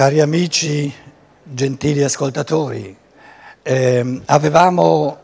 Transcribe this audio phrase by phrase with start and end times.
[0.00, 0.90] Cari amici,
[1.42, 2.96] gentili ascoltatori,
[3.60, 5.18] eh, avevamo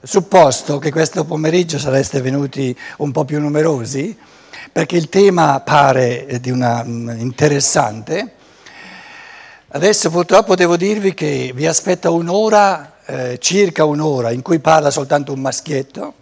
[0.00, 4.16] supposto che questo pomeriggio sareste venuti un po' più numerosi
[4.72, 8.36] perché il tema pare di una, mm, interessante.
[9.68, 15.34] Adesso purtroppo devo dirvi che vi aspetta un'ora, eh, circa un'ora, in cui parla soltanto
[15.34, 16.14] un maschietto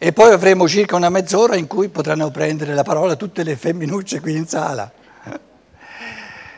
[0.00, 4.18] e poi avremo circa una mezz'ora in cui potranno prendere la parola tutte le femminucce
[4.18, 4.90] qui in sala.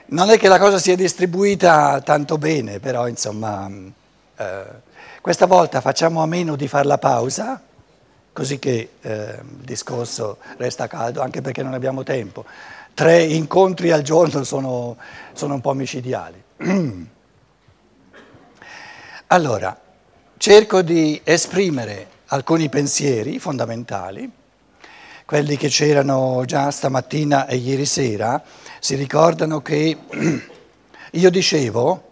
[0.07, 3.71] Non è che la cosa sia distribuita tanto bene, però insomma,
[4.37, 4.65] eh,
[5.21, 7.63] questa volta facciamo a meno di fare la pausa,
[8.33, 12.45] così che eh, il discorso resta caldo, anche perché non abbiamo tempo.
[12.95, 14.97] Tre incontri al giorno sono,
[15.33, 16.43] sono un po' micidiali.
[19.29, 19.75] Allora,
[20.37, 24.31] cerco di esprimere alcuni pensieri fondamentali,
[25.25, 28.43] quelli che c'erano già stamattina e ieri sera,
[28.85, 29.97] si ricordano che
[31.13, 32.11] io dicevo,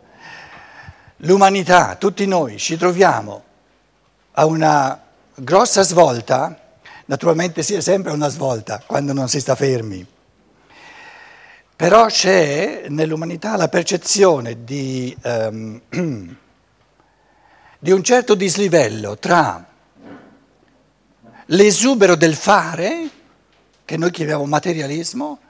[1.17, 3.43] l'umanità, tutti noi ci troviamo
[4.31, 5.03] a una
[5.35, 6.77] grossa svolta,
[7.07, 10.07] naturalmente sia sempre una svolta quando non si sta fermi,
[11.75, 15.81] però c'è nell'umanità la percezione di, um,
[17.81, 19.67] di un certo dislivello tra
[21.47, 23.11] l'esubero del fare,
[23.85, 25.41] che noi chiamiamo materialismo,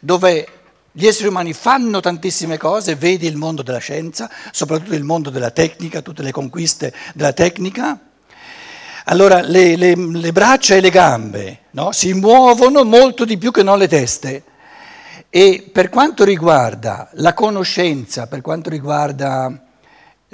[0.00, 0.57] dove
[0.98, 5.52] gli esseri umani fanno tantissime cose, vedi il mondo della scienza, soprattutto il mondo della
[5.52, 8.00] tecnica, tutte le conquiste della tecnica.
[9.04, 13.62] Allora le, le, le braccia e le gambe no, si muovono molto di più che
[13.62, 14.42] non le teste.
[15.30, 19.66] E per quanto riguarda la conoscenza, per quanto riguarda,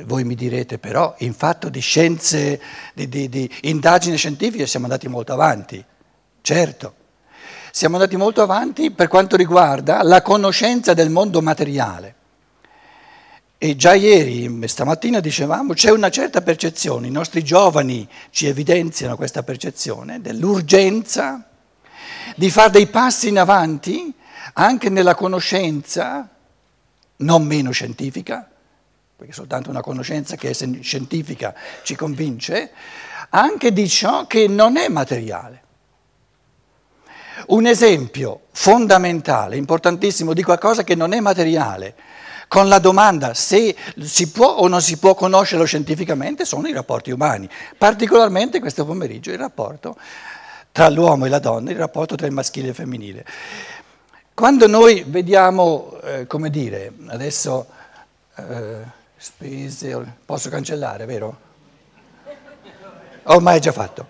[0.06, 2.58] voi mi direte però, in fatto di scienze,
[2.94, 5.84] di, di, di indagini scientifiche siamo andati molto avanti,
[6.40, 6.94] certo.
[7.76, 12.14] Siamo andati molto avanti per quanto riguarda la conoscenza del mondo materiale.
[13.58, 19.42] E già ieri, stamattina dicevamo, c'è una certa percezione, i nostri giovani ci evidenziano questa
[19.42, 21.48] percezione dell'urgenza
[22.36, 24.14] di fare dei passi in avanti
[24.52, 26.28] anche nella conoscenza,
[27.16, 28.48] non meno scientifica,
[29.16, 32.70] perché soltanto una conoscenza che è scientifica ci convince,
[33.30, 35.63] anche di ciò che non è materiale.
[37.46, 41.94] Un esempio fondamentale, importantissimo di qualcosa che non è materiale,
[42.48, 47.10] con la domanda se si può o non si può conoscerlo scientificamente, sono i rapporti
[47.10, 49.96] umani, particolarmente questo pomeriggio il rapporto
[50.72, 53.26] tra l'uomo e la donna, il rapporto tra il maschile e il femminile.
[54.34, 57.66] Quando noi vediamo, eh, come dire, adesso
[58.36, 58.78] eh,
[59.16, 61.38] spese, posso cancellare, vero?
[63.24, 64.08] Ormai è già fatto,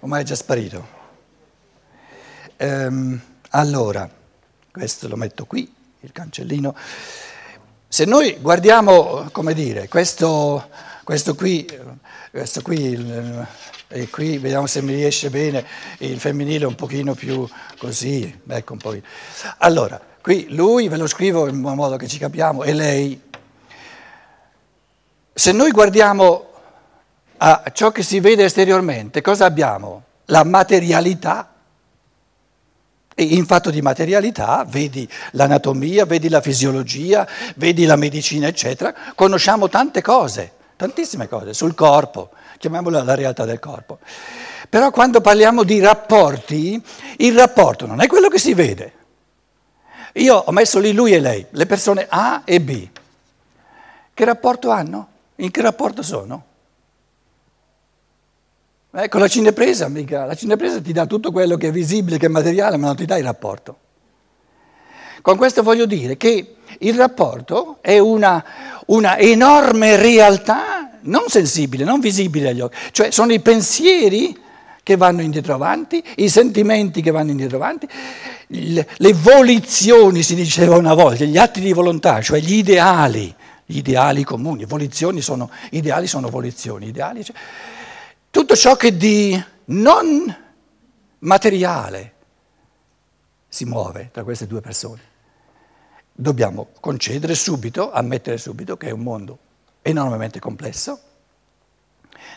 [0.00, 0.98] ormai è già sparito.
[2.62, 3.18] Ehm,
[3.52, 4.06] allora,
[4.70, 6.76] questo lo metto qui, il cancellino.
[7.88, 10.68] Se noi guardiamo, come dire, questo,
[11.02, 11.66] questo qui,
[12.30, 12.92] questo qui
[13.88, 15.64] e qui vediamo se mi riesce bene
[16.00, 17.48] il femminile un pochino più
[17.78, 18.94] così, ecco un po'.
[19.56, 23.22] Allora, qui lui ve lo scrivo in modo che ci capiamo e lei.
[25.32, 26.50] Se noi guardiamo
[27.38, 30.02] a ciò che si vede esteriormente, cosa abbiamo?
[30.26, 31.54] La materialità
[33.22, 37.26] in fatto di materialità vedi l'anatomia, vedi la fisiologia,
[37.56, 38.94] vedi la medicina, eccetera.
[39.14, 43.98] Conosciamo tante cose, tantissime cose sul corpo, chiamiamola la realtà del corpo.
[44.68, 46.82] Però quando parliamo di rapporti,
[47.18, 48.92] il rapporto non è quello che si vede.
[50.14, 52.88] Io ho messo lì lui e lei, le persone A e B.
[54.12, 55.08] Che rapporto hanno?
[55.36, 56.44] In che rapporto sono?
[58.92, 60.24] Ecco la cinepresa, mica.
[60.24, 63.04] La cinepresa ti dà tutto quello che è visibile, che è materiale, ma non ti
[63.04, 63.76] dà il rapporto.
[65.22, 68.42] Con questo voglio dire che il rapporto è una,
[68.86, 74.36] una enorme realtà non sensibile, non visibile agli occhi, cioè sono i pensieri
[74.82, 77.88] che vanno indietro avanti, i sentimenti che vanno indietro avanti,
[78.48, 83.32] le volizioni, si diceva una volta, gli atti di volontà, cioè gli ideali,
[83.64, 87.36] gli ideali comuni, volizioni sono, ideali sono volizioni, ideali, cioè,
[88.30, 90.36] tutto ciò che di non
[91.18, 92.14] materiale
[93.48, 95.08] si muove tra queste due persone.
[96.12, 99.38] Dobbiamo concedere subito, ammettere subito che è un mondo
[99.82, 101.00] enormemente complesso,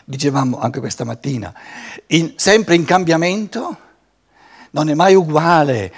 [0.04, 1.54] dicevamo anche questa mattina,
[2.08, 3.78] in, sempre in cambiamento,
[4.70, 5.92] non è mai uguale,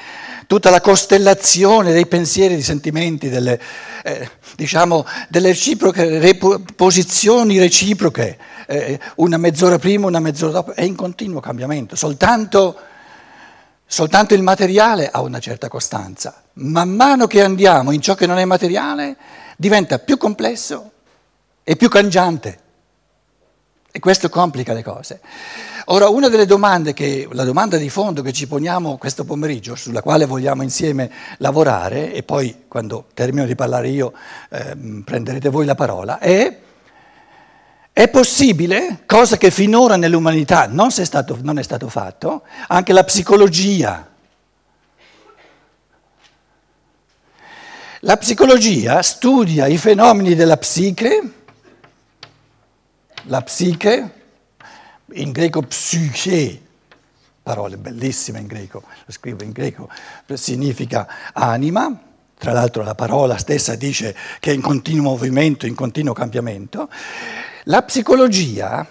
[0.47, 3.61] tutta la costellazione dei pensieri, dei sentimenti, delle,
[4.05, 6.39] eh, diciamo, delle reciproche,
[6.75, 11.97] posizioni reciproche, eh, una mezz'ora prima, una mezz'ora dopo, è in continuo cambiamento.
[11.97, 12.77] Soltanto
[13.89, 16.43] Soltanto il materiale ha una certa costanza.
[16.55, 19.17] Man mano che andiamo in ciò che non è materiale,
[19.57, 20.91] diventa più complesso
[21.63, 22.59] e più cangiante.
[23.93, 25.21] E questo complica le cose.
[25.87, 30.03] Ora, una delle domande che, la domanda di fondo che ci poniamo questo pomeriggio, sulla
[30.03, 31.09] quale vogliamo insieme
[31.39, 34.13] lavorare, e poi quando termino di parlare io
[34.51, 36.59] eh, prenderete voi la parola, è
[37.99, 43.05] è possibile, cosa che finora nell'umanità non è stato, non è stato fatto, anche la
[43.05, 44.07] psicologia.
[48.01, 51.23] La psicologia studia i fenomeni della psiche,
[53.23, 54.11] la psiche,
[55.13, 56.61] in greco psyche,
[57.43, 59.89] parole bellissime in greco, lo scrivo in greco,
[60.35, 61.99] significa anima,
[62.37, 66.91] tra l'altro la parola stessa dice che è in continuo movimento, in continuo cambiamento.
[67.69, 68.87] La psicologia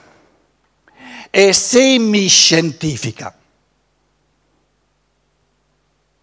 [1.30, 3.34] è semiscientifica,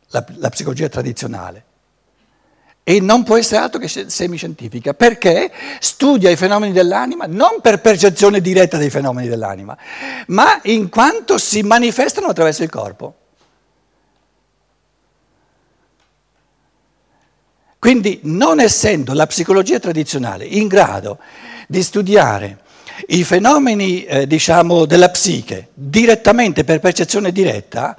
[0.08, 1.64] la, la psicologia tradizionale,
[2.84, 5.50] e non può essere altro che semiscientifica, perché
[5.80, 9.74] studia i fenomeni dell'anima non per percezione diretta dei fenomeni dell'anima,
[10.26, 13.16] ma in quanto si manifestano attraverso il corpo.
[17.78, 21.18] Quindi non essendo la psicologia tradizionale in grado
[21.72, 22.58] di studiare
[23.06, 27.96] i fenomeni eh, diciamo, della psiche direttamente per percezione diretta,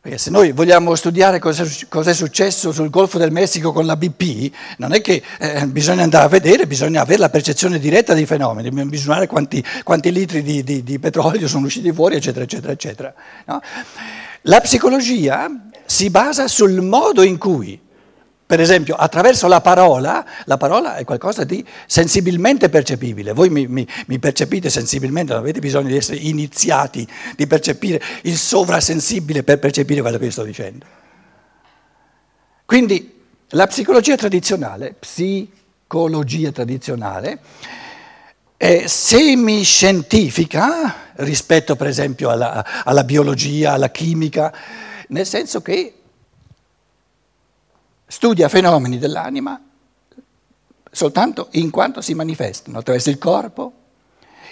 [0.00, 4.54] perché se noi vogliamo studiare cosa è successo sul Golfo del Messico con la BP,
[4.78, 8.68] non è che eh, bisogna andare a vedere, bisogna avere la percezione diretta dei fenomeni,
[8.68, 13.14] bisogna misurare quanti, quanti litri di, di, di, petrolio sono usciti fuori, eccetera, eccetera, eccetera.
[13.46, 13.60] No?
[14.42, 15.50] La psicologia
[15.84, 17.80] si basa sul modo in cui
[18.46, 23.32] per esempio, attraverso la parola, la parola è qualcosa di sensibilmente percepibile.
[23.32, 27.04] Voi mi, mi, mi, percepite sensibilmente, non avete bisogno di essere iniziati,
[27.34, 30.86] di percepire il sovrasensibile per percepire quello che sto dicendo.
[32.64, 37.40] Quindi la psicologia tradizionale, psicologia tradizionale,
[38.56, 44.54] è semiscientifica rispetto per esempio alla, alla biologia, alla chimica,
[45.08, 45.94] nel senso che
[48.06, 49.60] studia fenomeni dell'anima
[50.96, 53.72] soltanto in quanto si manifestano attraverso il corpo,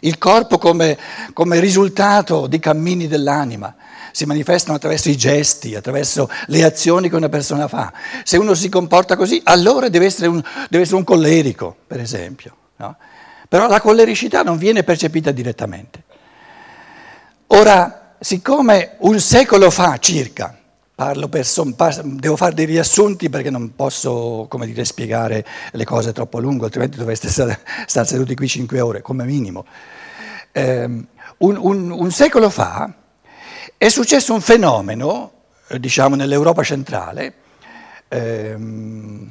[0.01, 0.99] il corpo come,
[1.33, 3.75] come, risultato di cammini dell'anima,
[4.13, 7.91] si manifestano attraverso i gesti, attraverso le azioni che una persona fa.
[8.25, 12.55] Se uno si comporta così, allora deve essere un, deve essere un collerico, per esempio.
[12.77, 12.95] No?
[13.49, 16.03] Però la collericità non viene percepita direttamente.
[17.47, 20.59] Ora, siccome un secolo fa circa,
[21.43, 21.75] Son,
[22.05, 26.67] devo fare dei riassunti perché non posso come dire, spiegare le cose troppo a lungo,
[26.67, 29.67] altrimenti dovreste stare, stare seduti qui cinque ore come minimo.
[30.53, 32.95] Eh, un, un, un, secolo fa
[33.77, 35.33] è successo un fenomeno,
[35.67, 37.35] eh, diciamo nell'Europa centrale,
[38.07, 39.31] ehm,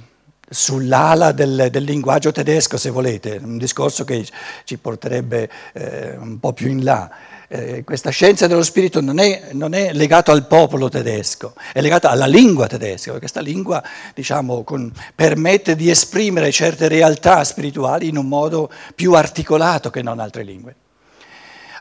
[0.49, 4.25] sull'ala del, del, linguaggio tedesco, se volete, un discorso che
[4.65, 7.09] ci porterebbe eh, un po' più in là
[7.53, 12.09] eh, questa scienza dello spirito non è, non è legata al popolo tedesco, è legata
[12.09, 13.83] alla lingua tedesca, perché questa lingua
[14.15, 20.19] diciamo, con, permette di esprimere certe realtà spirituali in un modo più articolato che non
[20.19, 20.75] altre lingue.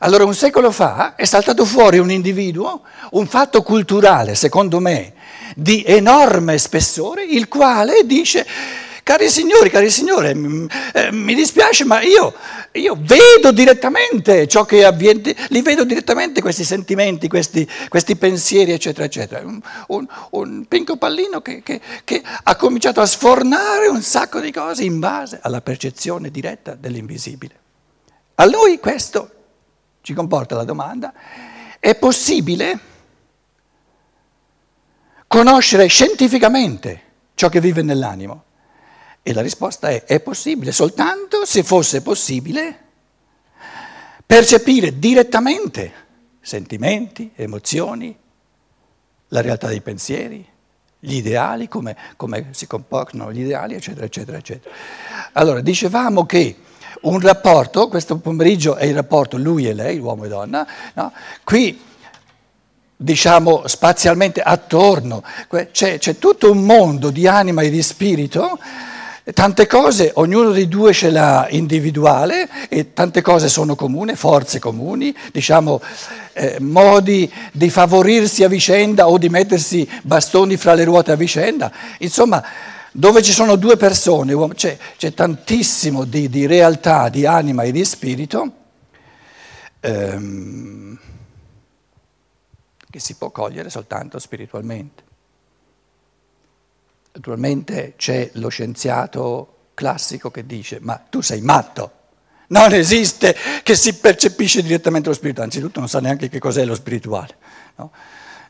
[0.05, 2.83] Allora un secolo fa è saltato fuori un individuo,
[3.13, 5.15] un fatto culturale, secondo me,
[5.55, 8.45] di enorme spessore, il quale dice
[9.05, 12.33] Cari signori, cari signore, eh, mi dispiace, ma io,
[12.73, 19.05] io, vedo direttamente ciò che avviene, li vedo direttamente questi sentimenti, questi, questi pensieri, eccetera,
[19.05, 19.45] eccetera.
[19.45, 24.53] Un, un, un pinco pallino che, che, che ha cominciato a sfornare un sacco di
[24.53, 27.55] cose in base alla percezione diretta dell'invisibile.
[28.37, 29.42] A lui questo
[30.03, 31.13] ci comporta la domanda,
[31.79, 32.79] è possibile
[35.27, 37.03] conoscere scientificamente
[37.35, 38.45] ciò che vive nell'animo?
[39.23, 42.79] E la risposta è è possibile soltanto se fosse possibile
[44.27, 45.93] percepire direttamente
[46.41, 48.17] sentimenti, emozioni,
[49.29, 50.47] la realtà dei pensieri,
[50.99, 54.75] gli ideali, come, come si comportano gli ideali, eccetera, eccetera, eccetera.
[55.33, 56.57] Allora, dicevamo che
[57.03, 61.13] un rapporto, questo pomeriggio è il rapporto lui e lei, uomo e donna, no?
[61.45, 61.81] qui
[62.97, 65.23] diciamo spazialmente attorno,
[65.73, 68.59] c'è, c'è tutto un mondo di anima e di spirito
[69.25, 75.15] Tante cose, ognuno dei due ce l'ha individuale e tante cose sono comuni, forze comuni,
[75.31, 75.81] diciamo
[76.33, 81.71] eh, modi di favorirsi a vicenda o di mettersi bastoni fra le ruote a vicenda.
[81.99, 82.43] Insomma,
[82.93, 87.85] dove ci sono due persone, c'è, c'è tantissimo di, di, realtà, di anima e di
[87.85, 88.53] spirito.
[89.81, 90.99] Ehm,
[92.93, 95.03] che si può cogliere soltanto spiritualmente.
[97.15, 102.01] Naturalmente c'è lo scienziato classico che dice ma tu sei matto,
[102.49, 106.75] non esiste che si percepisce direttamente lo spirituale, anzitutto non sa neanche che cos'è lo
[106.75, 107.35] spirituale,
[107.77, 107.93] no?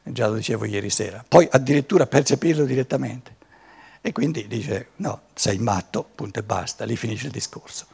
[0.03, 3.37] già lo dicevo ieri sera, poi addirittura percepirlo direttamente.
[4.05, 7.87] E quindi dice no, sei matto, punto e basta, lì finisce il discorso.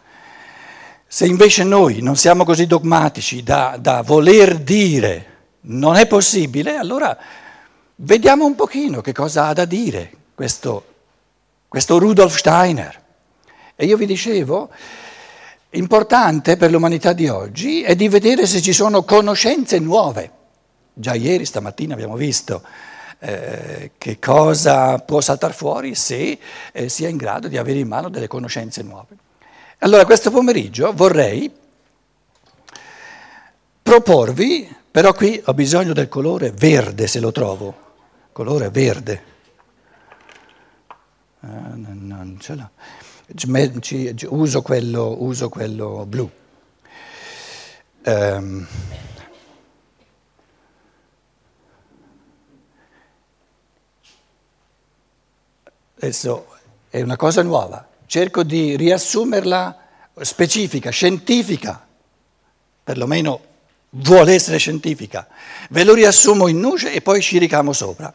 [1.06, 7.16] Se invece noi non siamo così dogmatici da, da voler dire non è possibile, allora
[7.96, 10.84] vediamo un pochino che cosa ha da dire questo,
[11.68, 13.04] questo Rudolf Steiner.
[13.76, 14.70] E io vi dicevo,
[15.70, 20.30] importante per l'umanità di oggi è di vedere se ci sono conoscenze nuove.
[20.94, 22.62] Già ieri, stamattina abbiamo visto
[23.20, 26.38] eh, che cosa può saltare fuori se
[26.72, 29.16] eh, sia in grado di avere in mano delle conoscenze nuove.
[29.78, 31.52] Allora questo pomeriggio vorrei
[33.82, 37.74] proporvi, però qui ho bisogno del colore verde se lo trovo,
[38.32, 39.22] colore verde.
[41.40, 42.70] Eh, non ce l'ho
[44.28, 46.30] uso quello, uso quello blu.
[48.04, 48.66] Um,
[55.98, 56.46] adesso
[56.88, 59.86] è una cosa nuova, cerco di riassumerla
[60.20, 61.86] specifica, scientifica,
[62.84, 63.40] perlomeno
[63.90, 65.26] vuole essere scientifica.
[65.70, 68.12] Ve lo riassumo in nuce e poi ci ricamo sopra.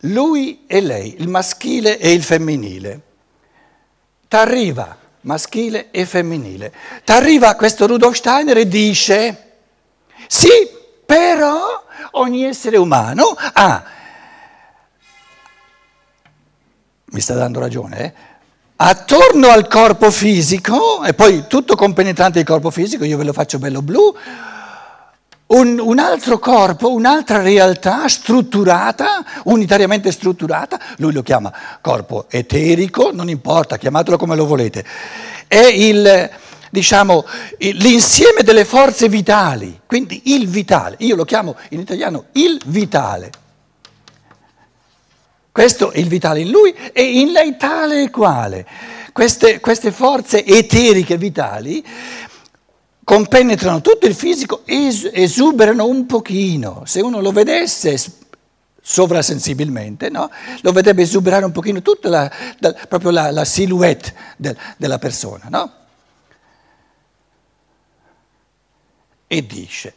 [0.00, 3.00] Lui e lei, il maschile e il femminile.
[4.28, 6.72] T'arriva maschile e femminile.
[7.02, 9.52] T'arriva questo Rudolf Steiner e dice,
[10.26, 10.68] sì,
[11.04, 13.84] però ogni essere umano ha,
[17.16, 18.12] mi sta dando ragione, eh?
[18.76, 23.58] attorno al corpo fisico, e poi tutto compenetrante il corpo fisico, io ve lo faccio
[23.58, 24.14] bello blu,
[25.46, 33.30] un, un, altro corpo, un'altra realtà strutturata, unitariamente strutturata, lui lo chiama corpo eterico, non
[33.30, 34.84] importa, chiamatelo come lo volete,
[35.46, 36.30] è il,
[36.68, 37.24] diciamo,
[37.56, 43.30] l'insieme delle forze vitali, quindi il vitale, io lo chiamo in italiano il vitale.
[45.56, 48.66] Questo è il vitale in lui e in lei tale e quale.
[49.10, 51.82] Queste, queste forze eteriche vitali
[53.02, 56.82] compenetrano tutto il fisico, es- esuberano un pochino.
[56.84, 57.96] Se uno lo vedesse
[58.82, 60.30] sovrasensibilmente, no?
[60.60, 65.46] lo vedrebbe esuberare un pochino tutta la, da, proprio la, la silhouette del, della persona.
[65.48, 65.72] No?
[69.26, 69.94] E dice,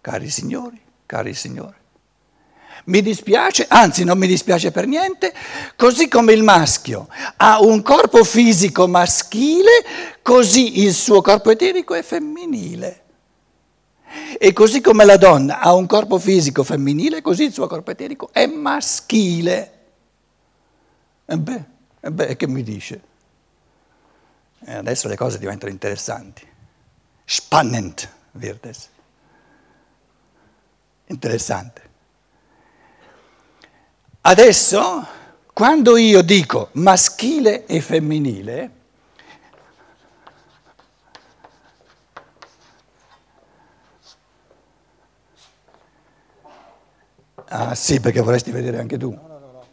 [0.00, 1.76] cari signori, cari signori,
[2.84, 5.32] mi dispiace, anzi non mi dispiace per niente,
[5.76, 9.84] così come il maschio ha un corpo fisico maschile,
[10.22, 13.02] così il suo corpo eterico è femminile.
[14.38, 18.28] E così come la donna ha un corpo fisico femminile, così il suo corpo eterico
[18.32, 19.72] è maschile.
[21.24, 21.64] E beh,
[22.00, 23.00] e beh che mi dice?
[24.66, 26.46] E adesso le cose diventano interessanti.
[27.24, 28.88] Spannend wird es.
[31.06, 31.93] Interessante.
[34.26, 35.06] Adesso,
[35.52, 38.70] quando io dico maschile e femminile,
[47.48, 49.10] Ah sì, perché vorresti vedere anche tu.
[49.12, 49.64] No, no, no,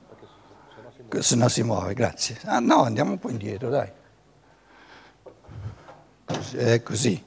[1.07, 2.37] perché se no si muove, grazie.
[2.43, 3.89] Ah no, andiamo un po' indietro, dai.
[6.57, 7.23] È così.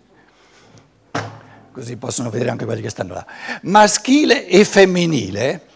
[1.73, 3.27] Così possono vedere anche quelli che stanno là.
[3.63, 5.73] Maschile e femminile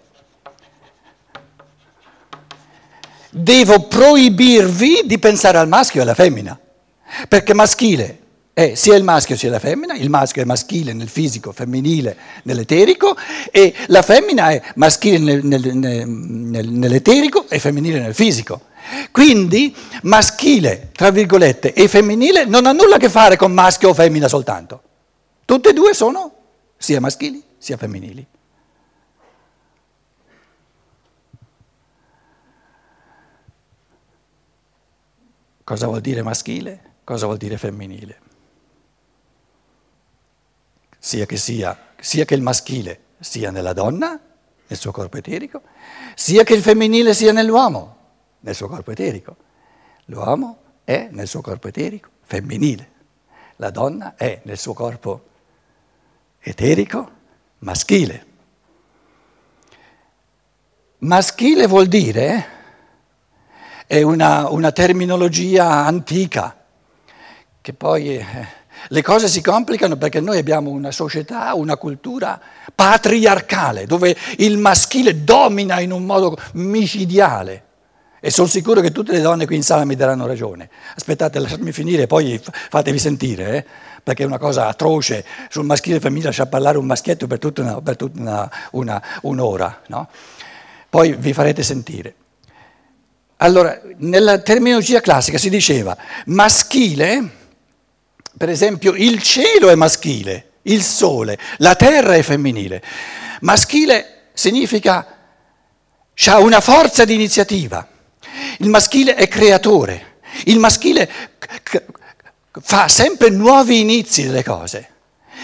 [3.30, 6.58] devo proibirvi di pensare al maschio e alla femmina,
[7.28, 8.18] perché maschile
[8.58, 13.16] è sia il maschio sia la femmina, il maschio è maschile nel fisico, femminile nell'eterico
[13.52, 18.62] e la femmina è maschile nel, nel, nel, nell'eterico e femminile nel fisico.
[19.12, 23.94] Quindi maschile, tra virgolette, e femminile non ha nulla a che fare con maschio o
[23.94, 24.82] femmina soltanto.
[25.44, 26.32] Tutte e due sono
[26.76, 28.26] sia maschili sia femminili.
[35.68, 36.80] Cosa vuol dire maschile?
[37.04, 38.20] Cosa vuol dire femminile?
[40.98, 44.18] Sia che, sia, sia che il maschile sia nella donna,
[44.66, 45.60] nel suo corpo eterico,
[46.14, 47.96] sia che il femminile sia nell'uomo,
[48.40, 49.36] nel suo corpo eterico.
[50.06, 52.90] L'uomo è nel suo corpo eterico femminile,
[53.56, 55.26] la donna è nel suo corpo
[56.38, 57.10] eterico
[57.58, 58.26] maschile.
[61.00, 62.56] Maschile vuol dire
[63.88, 66.54] è una, una terminologia antica,
[67.60, 68.26] che poi eh,
[68.88, 72.40] Le cose si complicano perché noi abbiamo una società, una cultura
[72.74, 77.64] patriarcale, dove il maschile domina in un modo micidiale.
[78.20, 80.70] E sono sicuro che tutte le donne qui in sala mi daranno ragione.
[80.96, 83.64] Aspettate, lasciatemi finire, poi fatevi sentire, eh?
[84.02, 87.62] perché è una cosa atroce sul maschile e femminile lasciare parlare un maschietto per tutta,
[87.62, 89.82] una, per tutta una, una, un'ora.
[89.88, 90.08] No?
[90.88, 92.14] Poi vi farete sentire.
[93.40, 97.36] Allora, nella terminologia classica si diceva maschile,
[98.36, 102.82] per esempio il cielo è maschile, il sole, la terra è femminile.
[103.42, 105.06] Maschile significa
[106.26, 107.86] ha una forza di iniziativa,
[108.58, 111.08] il maschile è creatore, il maschile
[112.60, 114.88] fa sempre nuovi inizi delle cose.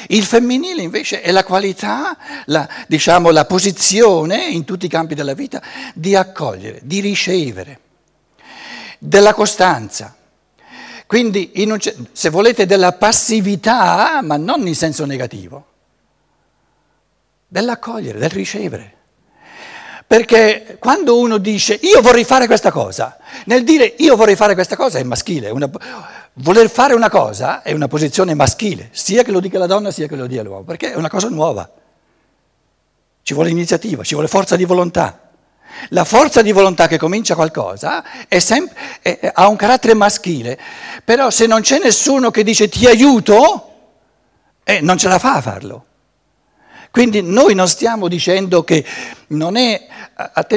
[0.08, 5.32] Il femminile invece è la qualità, la, diciamo, la posizione in tutti i campi della
[5.32, 5.62] vita
[5.94, 7.78] di accogliere, di ricevere
[8.98, 10.16] della costanza.
[11.06, 11.78] Quindi, un,
[12.12, 15.66] se volete, della passività, ma non in senso negativo,
[17.46, 18.92] dell'accogliere, del ricevere.
[20.06, 24.76] Perché quando uno dice io vorrei fare questa cosa, nel dire io vorrei fare questa
[24.76, 25.70] cosa è maschile, una,
[26.34, 30.06] voler fare una cosa è una posizione maschile, sia che lo dica la donna sia
[30.06, 31.68] che lo dica l'uomo, perché è una cosa nuova.
[33.22, 35.23] Ci vuole iniziativa, ci vuole forza di volontà.
[35.88, 38.04] La forza di volontà che comincia qualcosa
[38.38, 40.58] sempre, è, ha un carattere maschile,
[41.04, 43.70] però se non c'è nessuno che dice ti aiuto,
[44.64, 45.84] eh, non ce la fa a farlo.
[46.94, 48.84] Quindi noi non stiamo dicendo che
[49.28, 49.84] non è,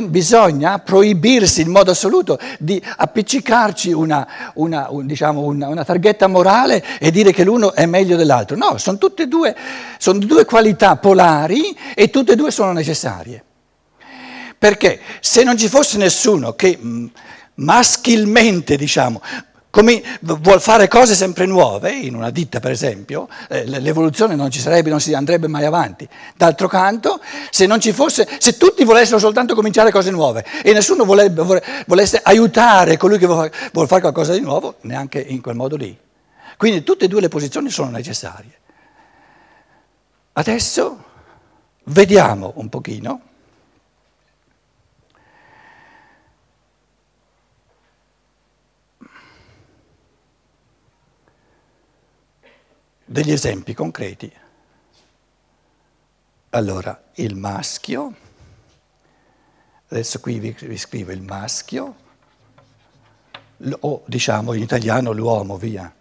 [0.04, 6.84] bisogna proibirsi in modo assoluto di appiccicarci una, una, un, diciamo una, una, targhetta morale
[7.00, 8.56] e dire che l'uno è meglio dell'altro.
[8.56, 9.56] No, sono tutte e due,
[9.98, 13.44] sono due qualità polari e tutte e due sono necessarie.
[14.60, 17.06] Perché se non ci fosse nessuno che mm,
[17.56, 19.22] maschilmente, diciamo,
[19.70, 24.60] come vuol fare cose sempre nuove, in una ditta per esempio, eh, l'evoluzione non ci
[24.60, 26.10] sarebbe, non si andrebbe mai avanti.
[26.36, 27.22] D'altro canto,
[27.52, 33.20] se fosse, se tutti volessero soltanto cominciare cose nuove e nessuno volebbe, volesse aiutare colui
[33.20, 35.96] che vuole fare qualcosa di nuovo, neanche in quel modo lì.
[36.58, 38.52] Quindi tutte e due le posizioni sono necessarie.
[40.34, 41.04] Adesso
[41.84, 43.22] vediamo un pochino
[53.08, 54.32] degli esempi concreti.
[56.50, 58.14] Allora, il maschio,
[59.88, 62.06] adesso qui vi, vi scrivo il maschio,
[63.80, 65.92] o diciamo in italiano l'uomo, via,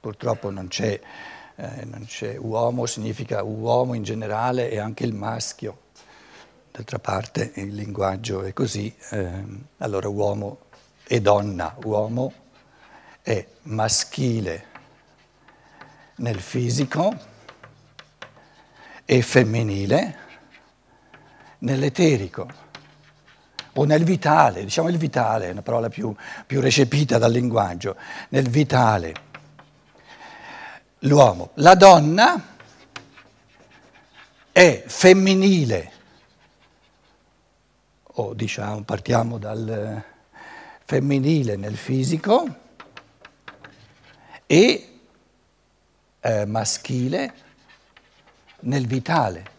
[0.00, 1.00] purtroppo non c'è,
[1.56, 5.80] eh, non c'è uomo, significa uomo in generale e anche il maschio,
[6.70, 9.44] d'altra parte il linguaggio è così, eh,
[9.78, 10.58] allora uomo
[11.08, 12.32] e donna, uomo
[13.20, 14.70] è maschile
[16.16, 17.30] nel fisico
[19.04, 20.18] e femminile
[21.58, 22.62] nell'eterico
[23.74, 26.14] o nel vitale, diciamo il vitale, è una parola più,
[26.46, 27.96] più recepita dal linguaggio,
[28.28, 29.14] nel vitale.
[31.00, 32.56] L'uomo, la donna
[34.52, 35.92] è femminile,
[38.02, 40.04] o diciamo partiamo dal
[40.84, 42.44] femminile nel fisico
[44.44, 44.91] e
[46.22, 47.32] eh, maschile
[48.60, 49.51] nel vitale.